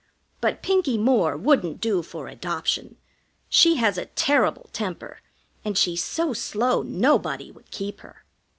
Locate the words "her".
7.99-8.25